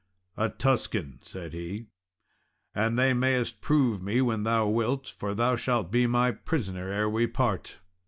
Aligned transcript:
"A 0.35 0.49
Tuscan," 0.49 1.19
said 1.21 1.53
he; 1.53 1.85
"and 2.73 2.97
they 2.97 3.13
mayest 3.13 3.61
prove 3.61 4.01
me 4.01 4.19
when 4.19 4.41
thou 4.41 4.67
wilt, 4.67 5.13
for 5.15 5.35
thou 5.35 5.55
shalt 5.55 5.91
be 5.91 6.07
my 6.07 6.31
prisoner 6.31 6.89
ere 6.91 7.07
we 7.07 7.27
part." 7.27 7.77